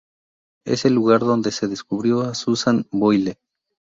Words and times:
Es 0.65 0.85
el 0.85 0.95
lugar 0.95 1.19
donde 1.19 1.51
se 1.51 1.67
descubrió 1.67 2.21
a 2.21 2.33
Susan 2.33 2.87
Boyle. 2.89 3.37